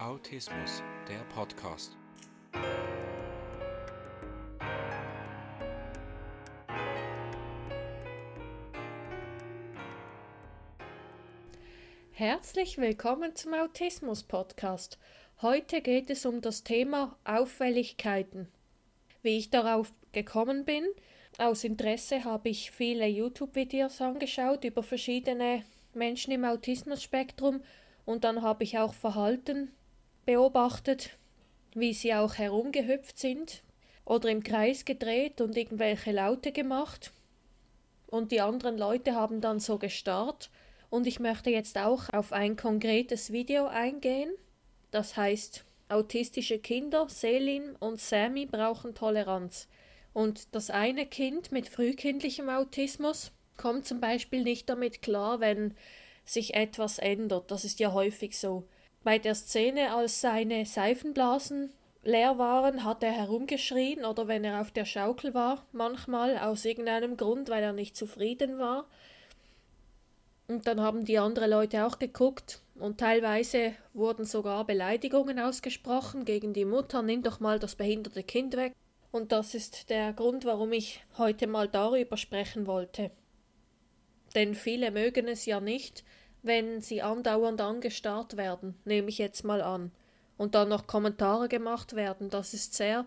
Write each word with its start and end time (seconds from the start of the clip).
Autismus, 0.00 0.82
der 1.10 1.18
Podcast. 1.34 1.94
Herzlich 12.12 12.78
willkommen 12.78 13.36
zum 13.36 13.52
Autismus 13.52 14.22
Podcast. 14.22 14.98
Heute 15.42 15.82
geht 15.82 16.08
es 16.08 16.24
um 16.24 16.40
das 16.40 16.64
Thema 16.64 17.18
Auffälligkeiten. 17.24 18.48
Wie 19.20 19.36
ich 19.36 19.50
darauf 19.50 19.92
gekommen 20.12 20.64
bin, 20.64 20.86
aus 21.36 21.62
Interesse 21.62 22.24
habe 22.24 22.48
ich 22.48 22.70
viele 22.70 23.06
YouTube-Videos 23.06 24.00
angeschaut 24.00 24.64
über 24.64 24.82
verschiedene 24.82 25.62
Menschen 25.92 26.32
im 26.32 26.46
Autismus-Spektrum 26.46 27.62
und 28.06 28.24
dann 28.24 28.40
habe 28.40 28.64
ich 28.64 28.78
auch 28.78 28.94
Verhalten 28.94 29.72
beobachtet, 30.24 31.18
wie 31.74 31.94
sie 31.94 32.14
auch 32.14 32.34
herumgehüpft 32.34 33.18
sind 33.18 33.62
oder 34.04 34.28
im 34.28 34.42
Kreis 34.42 34.84
gedreht 34.84 35.40
und 35.40 35.56
irgendwelche 35.56 36.12
Laute 36.12 36.52
gemacht. 36.52 37.12
Und 38.06 38.32
die 38.32 38.40
anderen 38.40 38.76
Leute 38.76 39.14
haben 39.14 39.40
dann 39.40 39.60
so 39.60 39.78
gestarrt. 39.78 40.50
Und 40.88 41.06
ich 41.06 41.20
möchte 41.20 41.50
jetzt 41.50 41.78
auch 41.78 42.08
auf 42.12 42.32
ein 42.32 42.56
konkretes 42.56 43.30
Video 43.30 43.66
eingehen. 43.66 44.32
Das 44.90 45.16
heißt, 45.16 45.64
autistische 45.88 46.58
Kinder, 46.58 47.08
Selin 47.08 47.76
und 47.78 48.00
Sammy 48.00 48.46
brauchen 48.46 48.94
Toleranz. 48.94 49.68
Und 50.12 50.54
das 50.54 50.70
eine 50.70 51.06
Kind 51.06 51.52
mit 51.52 51.68
frühkindlichem 51.68 52.48
Autismus 52.48 53.30
kommt 53.56 53.86
zum 53.86 54.00
Beispiel 54.00 54.42
nicht 54.42 54.68
damit 54.68 55.02
klar, 55.02 55.38
wenn 55.38 55.74
sich 56.24 56.54
etwas 56.54 56.98
ändert. 56.98 57.50
Das 57.50 57.64
ist 57.64 57.78
ja 57.78 57.92
häufig 57.92 58.36
so. 58.36 58.66
Bei 59.02 59.18
der 59.18 59.34
Szene, 59.34 59.94
als 59.94 60.20
seine 60.20 60.66
Seifenblasen 60.66 61.72
leer 62.02 62.38
waren, 62.38 62.84
hat 62.84 63.02
er 63.02 63.12
herumgeschrien 63.12 64.04
oder 64.04 64.28
wenn 64.28 64.44
er 64.44 64.60
auf 64.60 64.70
der 64.70 64.84
Schaukel 64.84 65.32
war, 65.34 65.66
manchmal 65.72 66.38
aus 66.38 66.64
irgendeinem 66.64 67.16
Grund, 67.16 67.48
weil 67.48 67.62
er 67.62 67.72
nicht 67.72 67.96
zufrieden 67.96 68.58
war. 68.58 68.86
Und 70.48 70.66
dann 70.66 70.80
haben 70.80 71.04
die 71.04 71.18
anderen 71.18 71.50
Leute 71.50 71.86
auch 71.86 71.98
geguckt 71.98 72.60
und 72.74 72.98
teilweise 72.98 73.74
wurden 73.94 74.24
sogar 74.24 74.66
Beleidigungen 74.66 75.38
ausgesprochen 75.38 76.24
gegen 76.24 76.52
die 76.52 76.64
Mutter, 76.64 77.02
nimm 77.02 77.22
doch 77.22 77.40
mal 77.40 77.58
das 77.58 77.76
behinderte 77.76 78.22
Kind 78.22 78.56
weg. 78.56 78.74
Und 79.12 79.32
das 79.32 79.54
ist 79.54 79.90
der 79.90 80.12
Grund, 80.12 80.44
warum 80.44 80.72
ich 80.72 81.04
heute 81.18 81.46
mal 81.46 81.68
darüber 81.68 82.16
sprechen 82.16 82.66
wollte. 82.66 83.10
Denn 84.34 84.54
viele 84.54 84.90
mögen 84.90 85.26
es 85.26 85.46
ja 85.46 85.60
nicht, 85.60 86.04
wenn 86.42 86.80
sie 86.80 87.02
andauernd 87.02 87.60
angestarrt 87.60 88.36
werden, 88.36 88.74
nehme 88.84 89.08
ich 89.08 89.18
jetzt 89.18 89.44
mal 89.44 89.62
an, 89.62 89.92
und 90.36 90.54
dann 90.54 90.70
noch 90.70 90.86
Kommentare 90.86 91.48
gemacht 91.48 91.94
werden, 91.94 92.30
das 92.30 92.54
ist 92.54 92.74
sehr 92.74 93.04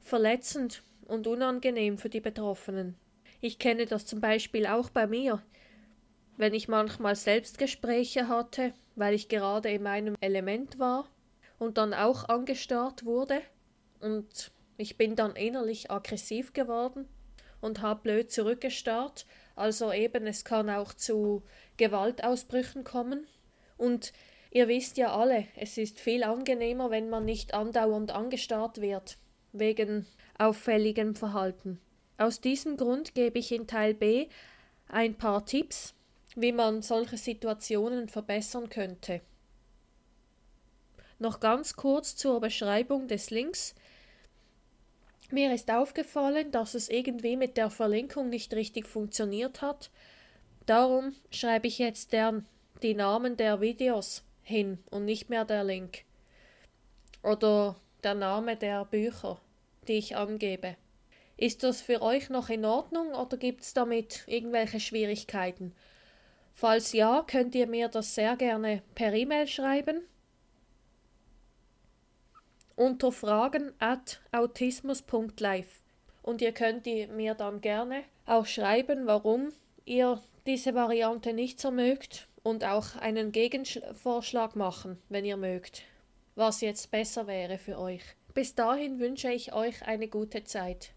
verletzend 0.00 0.82
und 1.06 1.26
unangenehm 1.26 1.98
für 1.98 2.08
die 2.08 2.20
Betroffenen. 2.20 2.94
Ich 3.40 3.58
kenne 3.58 3.86
das 3.86 4.06
zum 4.06 4.20
Beispiel 4.20 4.66
auch 4.66 4.90
bei 4.90 5.06
mir, 5.06 5.42
wenn 6.36 6.54
ich 6.54 6.68
manchmal 6.68 7.16
Selbstgespräche 7.16 8.28
hatte, 8.28 8.72
weil 8.94 9.14
ich 9.14 9.28
gerade 9.28 9.70
in 9.70 9.82
meinem 9.82 10.14
Element 10.20 10.78
war 10.78 11.08
und 11.58 11.78
dann 11.78 11.94
auch 11.94 12.28
angestarrt 12.28 13.04
wurde 13.04 13.40
und 14.00 14.52
ich 14.76 14.96
bin 14.96 15.16
dann 15.16 15.34
innerlich 15.34 15.90
aggressiv 15.90 16.52
geworden 16.52 17.08
und 17.60 17.82
habe 17.82 18.02
blöd 18.02 18.30
zurückgestarrt. 18.30 19.26
Also 19.56 19.92
eben, 19.92 20.26
es 20.26 20.44
kann 20.44 20.70
auch 20.70 20.92
zu 20.94 21.42
Gewaltausbrüchen 21.76 22.84
kommen. 22.84 23.26
Und 23.76 24.12
ihr 24.50 24.68
wisst 24.68 24.96
ja 24.96 25.14
alle, 25.14 25.46
es 25.56 25.78
ist 25.78 26.00
viel 26.00 26.24
angenehmer, 26.24 26.90
wenn 26.90 27.10
man 27.10 27.24
nicht 27.24 27.54
andauernd 27.54 28.10
angestarrt 28.10 28.80
wird, 28.80 29.18
wegen 29.52 30.06
auffälligem 30.38 31.14
Verhalten. 31.14 31.80
Aus 32.16 32.40
diesem 32.40 32.76
Grund 32.76 33.14
gebe 33.14 33.38
ich 33.38 33.52
in 33.52 33.66
Teil 33.66 33.94
B 33.94 34.28
ein 34.88 35.14
paar 35.14 35.46
Tipps, 35.46 35.94
wie 36.34 36.52
man 36.52 36.82
solche 36.82 37.16
Situationen 37.16 38.08
verbessern 38.08 38.68
könnte. 38.68 39.20
Noch 41.20 41.40
ganz 41.40 41.74
kurz 41.74 42.14
zur 42.14 42.40
Beschreibung 42.40 43.08
des 43.08 43.30
Links. 43.30 43.74
Mir 45.30 45.52
ist 45.52 45.70
aufgefallen, 45.70 46.50
dass 46.52 46.74
es 46.74 46.88
irgendwie 46.88 47.36
mit 47.36 47.58
der 47.58 47.68
Verlinkung 47.68 48.30
nicht 48.30 48.54
richtig 48.54 48.86
funktioniert 48.86 49.60
hat. 49.60 49.90
Darum 50.64 51.14
schreibe 51.30 51.66
ich 51.66 51.78
jetzt 51.78 52.12
der, 52.12 52.42
die 52.82 52.94
Namen 52.94 53.36
der 53.36 53.60
Videos 53.60 54.24
hin 54.42 54.78
und 54.90 55.04
nicht 55.04 55.28
mehr 55.28 55.44
der 55.44 55.64
Link. 55.64 56.04
Oder 57.22 57.76
der 58.02 58.14
Name 58.14 58.56
der 58.56 58.86
Bücher, 58.86 59.38
die 59.86 59.98
ich 59.98 60.16
angebe. 60.16 60.76
Ist 61.36 61.62
das 61.62 61.82
für 61.82 62.00
euch 62.00 62.30
noch 62.30 62.48
in 62.48 62.64
Ordnung 62.64 63.12
oder 63.12 63.36
gibt 63.36 63.62
es 63.62 63.74
damit 63.74 64.24
irgendwelche 64.26 64.80
Schwierigkeiten? 64.80 65.74
Falls 66.54 66.92
ja, 66.92 67.22
könnt 67.26 67.54
ihr 67.54 67.66
mir 67.66 67.88
das 67.88 68.14
sehr 68.14 68.34
gerne 68.36 68.82
per 68.94 69.12
E-Mail 69.12 69.46
schreiben 69.46 70.02
unter 72.78 73.10
fragen 73.10 73.72
at 73.80 74.20
autismus.live. 74.30 75.82
Und 76.22 76.40
ihr 76.40 76.52
könnt 76.52 76.86
mir 76.86 77.34
dann 77.34 77.60
gerne 77.60 78.04
auch 78.24 78.46
schreiben, 78.46 79.06
warum 79.06 79.48
ihr 79.84 80.22
diese 80.46 80.74
Variante 80.74 81.32
nicht 81.32 81.60
so 81.60 81.70
mögt 81.70 82.28
und 82.42 82.64
auch 82.64 82.94
einen 82.96 83.32
Gegenvorschlag 83.32 84.54
machen, 84.54 84.98
wenn 85.08 85.24
ihr 85.24 85.36
mögt, 85.36 85.82
was 86.36 86.60
jetzt 86.60 86.90
besser 86.90 87.26
wäre 87.26 87.58
für 87.58 87.78
euch. 87.78 88.02
Bis 88.32 88.54
dahin 88.54 89.00
wünsche 89.00 89.32
ich 89.32 89.52
euch 89.52 89.82
eine 89.82 90.06
gute 90.06 90.44
Zeit. 90.44 90.92